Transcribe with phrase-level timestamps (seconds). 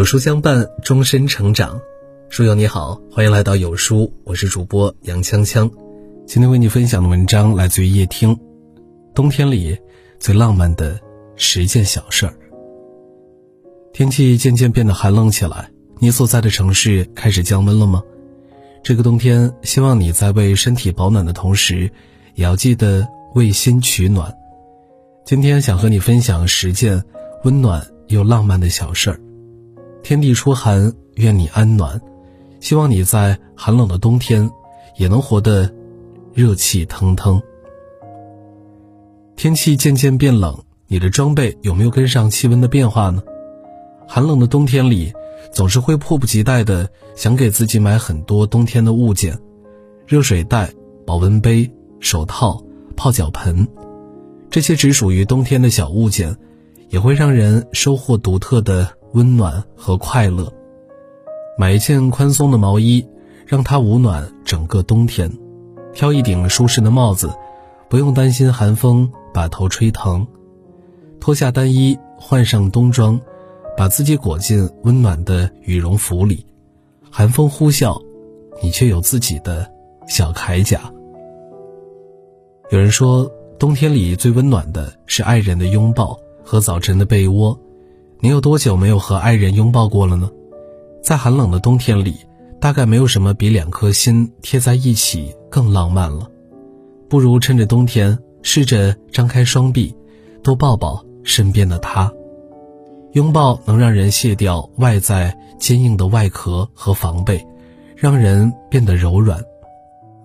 [0.00, 1.78] 有书相伴，终身成长。
[2.30, 5.70] 书友你好，欢迎来到有书，我是主播杨锵锵。
[6.26, 8.34] 今天为你分享的文章来自于叶听。
[9.14, 9.78] 冬天里
[10.18, 10.98] 最浪漫的
[11.36, 12.32] 十件小事儿。
[13.92, 18.02] 天气渐渐变得寒冷起来，你所在的城市开始降温了吗？
[18.82, 21.92] 这个冬天，希望你在为身体保暖的同时，
[22.36, 24.34] 也要记得为心取暖。
[25.26, 27.04] 今天想和你分享十件
[27.44, 29.20] 温暖又浪漫的小事儿。
[30.02, 32.00] 天地初寒，愿你安暖。
[32.60, 34.50] 希望你在寒冷的冬天
[34.96, 35.72] 也能活得
[36.34, 37.40] 热气腾腾。
[39.36, 43.22] 天气渐渐变冷，你的装备有没有跟上气温的变化呢？
[44.06, 45.12] 寒冷的冬天里，
[45.52, 49.38] 总是会迫不及待的想给自己买很多冬天的物件：
[50.06, 50.70] 热水袋、
[51.06, 52.62] 保温杯、手套、
[52.96, 53.66] 泡脚盆。
[54.50, 56.36] 这些只属于冬天的小物件，
[56.88, 60.52] 也会让人收获独特的温暖和快乐。
[61.58, 63.06] 买一件宽松的毛衣，
[63.46, 65.28] 让它捂暖整个冬天；
[65.92, 67.30] 挑一顶舒适的帽子，
[67.88, 70.26] 不用担心寒风把头吹疼；
[71.20, 73.20] 脱下单衣，换上冬装，
[73.76, 76.46] 把自己裹进温暖的羽绒服里。
[77.10, 78.00] 寒风呼啸，
[78.62, 79.70] 你却有自己的
[80.06, 80.80] 小铠甲。
[82.70, 83.30] 有人说。
[83.60, 87.60] 冬天里最温暖的是爱人的拥抱和早晨的被窝，
[88.22, 90.30] 你有多久没有和爱人拥抱过了呢？
[91.02, 92.16] 在寒冷的冬天里，
[92.60, 96.30] 大概没有什么比两颗心贴在一起更浪漫了。
[97.08, 99.96] 不如趁着冬天，试着张开双臂，
[100.42, 102.12] 多抱抱身边的他。
[103.12, 107.44] 拥抱能让人卸掉外在坚硬的外壳和防备，
[107.96, 109.42] 让人变得柔软。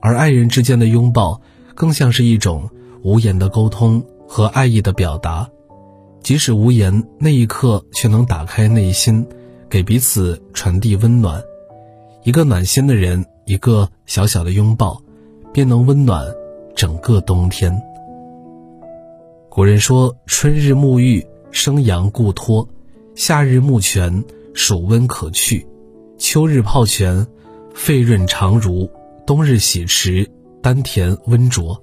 [0.00, 1.40] 而爱人之间的拥抱，
[1.74, 2.68] 更像是一种。
[3.04, 5.48] 无言的沟通和爱意的表达，
[6.22, 9.26] 即使无言，那一刻却能打开内心，
[9.68, 11.42] 给彼此传递温暖。
[12.24, 15.00] 一个暖心的人，一个小小的拥抱，
[15.52, 16.26] 便能温暖
[16.74, 17.74] 整个冬天。
[19.48, 22.68] 古人说：“春日沐浴，生阳固脱；
[23.14, 25.64] 夏日沐泉，暑温可去；
[26.18, 27.26] 秋日泡泉，
[27.72, 28.86] 肺润肠濡；
[29.26, 30.28] 冬日洗池，
[30.60, 31.80] 丹田温灼。”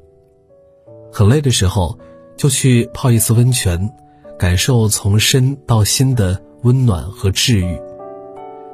[1.11, 1.97] 很累的时候，
[2.37, 3.89] 就去泡一次温泉，
[4.37, 7.79] 感受从身到心的温暖和治愈。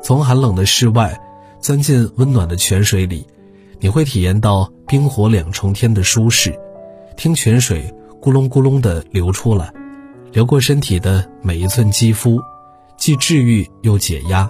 [0.01, 1.19] 从寒冷的室外
[1.59, 3.27] 钻进温暖的泉水里，
[3.79, 6.53] 你会体验到冰火两重天的舒适。
[7.15, 9.71] 听泉水咕隆咕隆地流出来，
[10.31, 12.39] 流过身体的每一寸肌肤，
[12.97, 14.49] 既治愈又解压。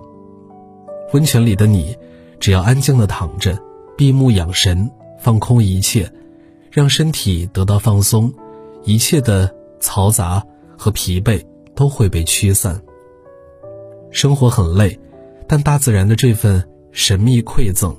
[1.13, 1.97] 温泉里的你，
[2.39, 3.59] 只要安静地躺着，
[3.97, 4.89] 闭目养神，
[5.19, 6.09] 放空一切。
[6.71, 8.33] 让身体得到放松，
[8.85, 10.41] 一切的嘈杂
[10.81, 12.81] 和疲惫都会被驱散。
[14.09, 14.99] 生活很累，
[15.47, 17.95] 但大自然的这份神秘馈赠，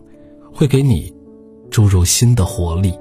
[0.52, 1.14] 会给你
[1.70, 2.92] 注入新的活力。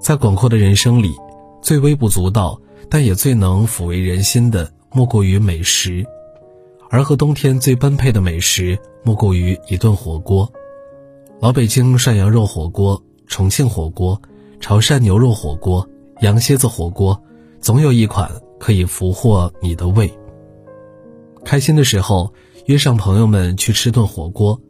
[0.00, 1.14] 在广阔的人生里，
[1.62, 2.60] 最微不足道，
[2.90, 6.04] 但也最能抚慰人心的，莫过于美食。
[6.90, 10.52] 而和冬天最般配的美食，莫过于一顿火锅。
[11.38, 13.00] 老北京涮羊肉火锅。
[13.28, 14.20] 重庆火锅、
[14.60, 15.88] 潮汕牛肉火锅、
[16.20, 17.20] 羊蝎子火锅，
[17.66, 20.08] 总有一款可以俘获你的胃。
[21.44, 22.32] 开心的时候
[22.66, 24.60] 约上朋友们去吃顿火锅，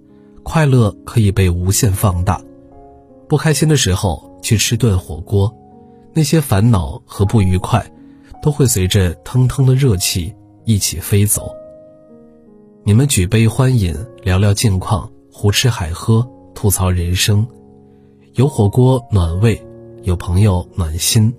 [0.43, 2.41] 快乐可以被无限放大；
[3.29, 5.55] 不开心的时候去吃顿火锅，
[6.15, 7.87] 那些烦恼和不愉快
[8.41, 11.55] 都会随着腾腾的热气一起飞走。
[12.83, 17.47] 你们举杯欢饮，聊聊近况，胡吃海喝，吐槽人生。
[18.37, 19.63] 有火锅暖胃，
[20.03, 21.31] 有朋友暖心，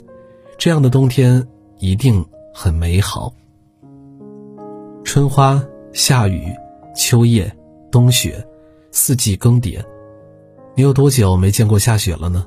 [0.57, 1.47] 这样的冬天
[1.77, 3.31] 一定很美好。
[5.03, 5.63] 春花、
[5.93, 6.51] 夏雨、
[6.95, 7.55] 秋叶、
[7.91, 8.43] 冬雪，
[8.91, 9.79] 四季更迭。
[10.75, 12.45] 你有多久没见过下雪了呢？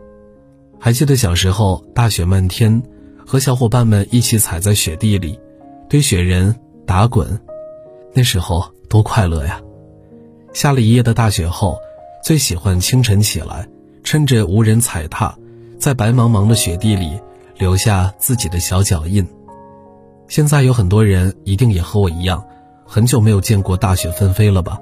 [0.81, 2.82] 还记得小时候大雪漫天，
[3.25, 5.38] 和小伙伴们一起踩在雪地里，
[5.88, 7.40] 堆雪人、打滚，
[8.12, 9.61] 那时候多快乐呀！
[10.52, 11.79] 下了一夜的大雪后，
[12.25, 13.69] 最喜欢清晨起来。
[14.02, 15.38] 趁着无人踩踏，
[15.79, 17.20] 在白茫茫的雪地里
[17.61, 19.25] 留下自己的小脚印。
[20.29, 22.43] 现在有很多人一定也和我一样，
[22.87, 24.81] 很久没有见过大雪纷飞了吧？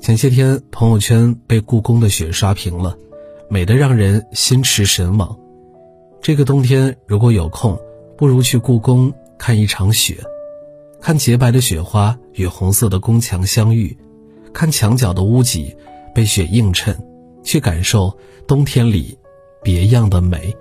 [0.00, 2.96] 前些天朋友圈被故宫的雪刷屏了，
[3.48, 5.38] 美得让人心驰神往。
[6.20, 7.78] 这个冬天如果有空，
[8.18, 10.18] 不如去故宫看一场雪，
[11.00, 13.96] 看洁白的雪花与红色的宫墙相遇，
[14.52, 15.76] 看墙角的屋脊
[16.12, 16.98] 被雪映衬。
[17.44, 18.12] 去感受
[18.44, 19.16] 冬天里
[19.62, 20.52] 别样的美。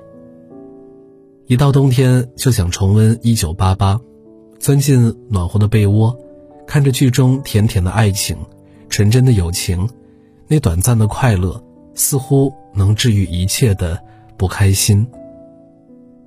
[1.48, 4.02] 一到冬天就想重温一九八八，
[4.60, 6.18] 钻进暖和的被窝，
[6.66, 8.36] 看着剧中甜甜的爱情、
[8.90, 9.88] 纯真的友情，
[10.48, 11.64] 那短暂的快乐，
[11.94, 14.02] 似乎能治愈一切的
[14.38, 15.06] 不开心。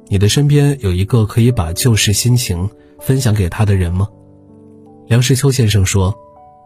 [0.06, 4.08] 你的身边有一个可以把旧时心情分享给他的人吗？
[5.08, 6.14] 梁实秋先生说：“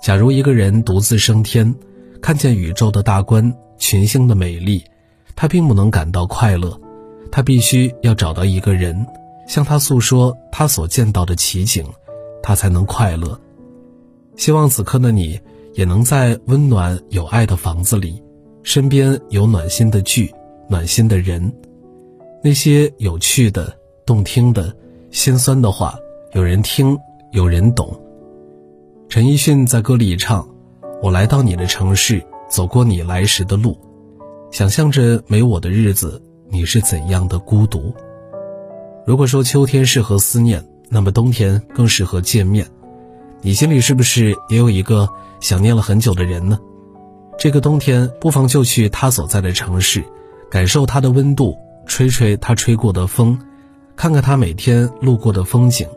[0.05, 1.75] 假如一个人独自升天，
[2.20, 4.84] 看见宇宙的大观、群星的美丽，
[5.34, 6.78] 他并不能感到快乐，
[7.32, 9.05] 他必须要找到一个人。”
[9.49, 11.84] 向他诉说他所见到的奇景，
[12.43, 13.38] 他才能快乐。
[14.37, 15.38] 希望此刻的你
[15.75, 18.23] 也能在温暖有爱的房子里，
[18.62, 20.32] 身边有暖心的剧、
[20.69, 21.52] 暖心的人，
[22.43, 23.76] 那些有趣的、
[24.06, 24.75] 动听的、
[25.11, 25.99] 心酸的话，
[26.34, 26.96] 有人听，
[27.32, 28.00] 有人懂。
[29.08, 30.49] 陈奕迅在歌里唱
[31.02, 33.76] ：“我来到你的城市，走过你来时的路，
[34.52, 37.94] 想象着没我的日子，你是怎样的孤独。”
[39.04, 42.66] 如果说秋天适合思念，那么冬天更适合见面。
[43.40, 45.08] 你心里是不是也有一个
[45.40, 46.60] 想念了很久的人呢？
[47.38, 50.04] 这个冬天，不妨就去他所在的城市，
[50.49, 51.56] 感受他的温度，
[51.87, 53.37] 吹吹他吹过的风，
[53.96, 55.88] 看看他每天路过的风景。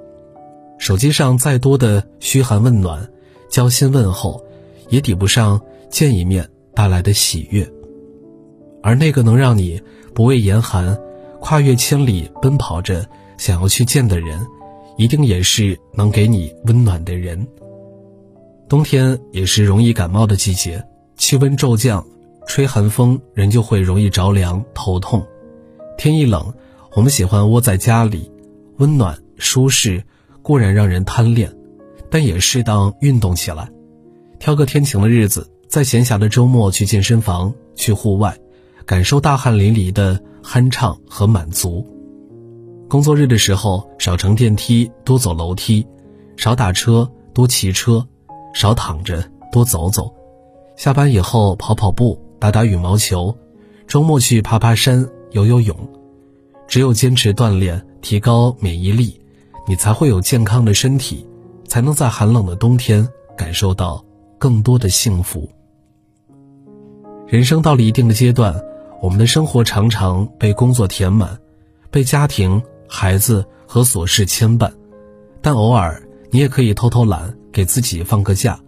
[0.80, 3.08] 手机上再多的嘘寒问暖、
[3.50, 4.44] 交心问候，
[4.90, 5.62] 也抵不上
[5.92, 7.70] 见一面带来的喜悦。
[8.86, 9.82] 而那个能让你
[10.14, 10.96] 不畏严寒。
[11.42, 14.40] 跨越千里奔跑着想要去见的人，
[14.96, 17.48] 一定也是能给你温暖的人。
[18.70, 20.84] 冬天也是容易感冒的季节，
[21.18, 22.06] 气温骤降，
[22.48, 25.26] 吹寒风，人就会容易着凉头痛。
[25.98, 26.54] 天一冷，
[26.94, 28.32] 我们喜欢窝在家里，
[28.78, 30.04] 温暖舒适
[30.42, 31.52] 固然让人贪恋，
[32.10, 33.70] 但也适当运动起来。
[34.40, 38.36] 挑个天晴的日子，在闲暇的周末去健身房，去户外。
[38.86, 41.84] 感受大汗淋漓的酣畅和满足。
[42.88, 45.84] 工作日的时候，少乘电梯，多走楼梯；
[46.38, 48.00] 少打车，多骑车；
[48.54, 50.14] 少躺着，多走走。
[50.78, 53.36] 下班以后跑跑步，打打羽毛球；
[53.88, 55.76] 周末去爬爬山，游游泳。
[56.68, 59.20] 只有坚持锻炼，提高免疫力，
[59.68, 61.26] 你才会有健康的身体，
[61.68, 64.06] 才能在寒冷的冬天感受到
[64.38, 65.50] 更多的幸福。
[67.26, 68.64] 人生到了一定的阶段。
[69.02, 71.38] 我们的生活常常被工作填满，
[71.92, 74.72] 被家庭、孩子和琐事牵绊，
[75.42, 76.02] 但偶尔
[76.32, 78.60] 你也可以偷偷懒，给自己放个假。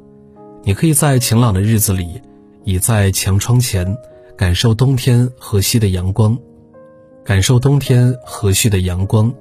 [0.63, 2.21] 你可以在晴朗的日子里，
[2.65, 3.97] 倚在墙窗前，
[4.35, 6.38] 感受冬天和煦的阳光，
[7.23, 9.33] 感受冬天和煦的阳光，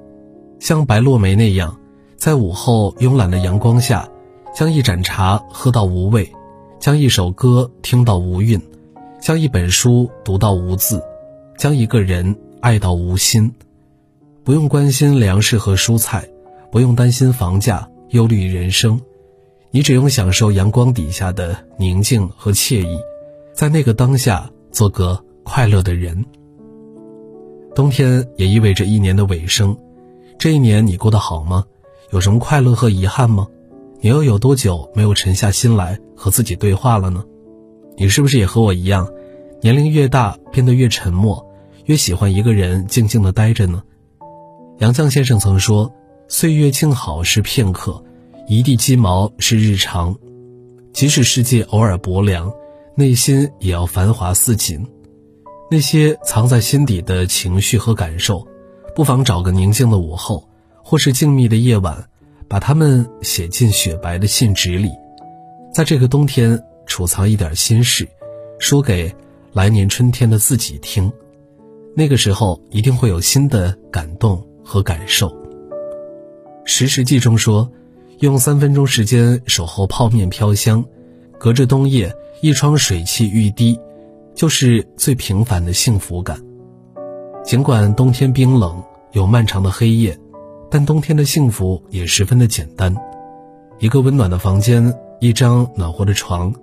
[0.59, 1.77] 像白落梅那样，
[2.15, 4.09] 在午后慵懒的阳光下，
[4.55, 6.31] 将一盏茶喝到无味，
[6.79, 8.59] 将一首歌听到无韵。
[9.27, 11.03] 将一本书读到无字，
[11.57, 13.53] 将一个人爱到无心，
[14.45, 16.25] 不用关心粮食和蔬菜，
[16.71, 18.97] 不用担心房价，忧虑人生，
[19.69, 22.97] 你只用享受阳光底下的宁静和惬意，
[23.53, 26.23] 在那个当下做个快乐的人。
[27.75, 29.77] 冬天也意味着一年的尾声，
[30.39, 31.65] 这一年你过得好吗？
[32.11, 33.45] 有什么快乐和遗憾吗？
[33.99, 37.25] 你又有多久没有沉下心来和自己对话了呢？
[37.97, 39.11] 你是不是也和我一样，
[39.61, 41.45] 年龄越大变得越沉默，
[41.85, 43.83] 越喜欢一个人静静的待着呢？
[44.79, 45.91] 杨绛先生曾说
[46.27, 48.03] ：“岁月静好是片刻，
[48.47, 50.15] 一地鸡毛是日常。
[50.93, 52.51] 即使世界偶尔薄凉，
[52.95, 54.85] 内心也要繁华似锦。
[55.69, 58.47] 那些藏在心底的情绪和感受，
[58.95, 60.47] 不妨找个宁静的午后，
[60.83, 62.07] 或是静谧的夜晚，
[62.47, 64.89] 把它们写进雪白的信纸里，
[65.73, 68.07] 在这个冬天。”储藏一点心事，
[68.59, 69.13] 说给
[69.53, 71.11] 来年春天的自己听，
[71.95, 75.29] 那个时候一定会有新的感动和感受。
[76.65, 77.69] 《食时记》中说，
[78.19, 80.83] 用三分钟时间守候泡面飘香，
[81.39, 83.79] 隔着冬夜一窗水汽欲滴，
[84.35, 86.39] 就是最平凡的幸福感。
[87.43, 90.17] 尽管冬天冰冷，有漫长的黑夜，
[90.69, 92.95] 但冬天的幸福也十分的简单：
[93.79, 96.53] 一个温暖的房间，一张暖和的床。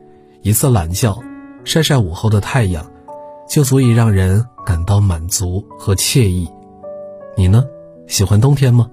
[0.42, 1.18] 一次懒觉，
[1.64, 2.88] 晒晒午后的太阳，
[3.48, 6.46] 就足以让人感到满足和惬意。
[7.36, 7.64] 你呢？
[8.06, 8.88] 喜欢冬天吗？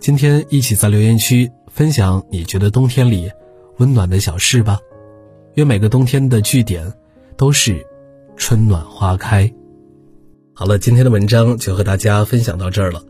[0.00, 3.28] 今天一起在留言区分享你觉得冬天里
[3.78, 4.78] 温暖的小事吧。
[5.54, 6.90] 愿每个冬天的句点
[7.36, 7.84] 都是
[8.36, 9.52] 春暖花开。
[10.54, 13.02] 好了，今天的文章就和大家分享到这儿了。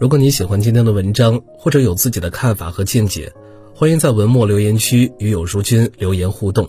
[0.00, 3.32] 如果你喜欢今天的文章，或者有自己的看法和见解，
[3.72, 6.68] 欢迎在文末留言区与有书君留言互动。